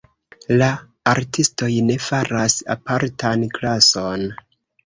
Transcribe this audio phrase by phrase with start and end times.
[0.61, 0.69] La
[1.11, 4.29] artistoj ne faras apartan klason.